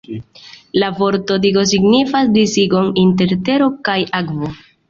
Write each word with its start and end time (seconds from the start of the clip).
La 0.83 0.87
vorto 1.01 1.37
'digo' 1.43 1.65
signifas 1.73 2.33
disigon 2.39 2.91
inter 3.05 3.37
tero 3.51 3.71
kaj 3.91 4.01
akvo. 4.23 4.55